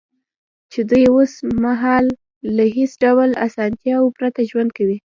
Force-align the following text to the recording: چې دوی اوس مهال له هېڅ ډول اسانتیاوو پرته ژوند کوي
چې 0.71 0.79
دوی 0.89 1.03
اوس 1.13 1.33
مهال 1.63 2.05
له 2.55 2.65
هېڅ 2.75 2.91
ډول 3.03 3.29
اسانتیاوو 3.47 4.13
پرته 4.17 4.39
ژوند 4.49 4.69
کوي 4.77 4.97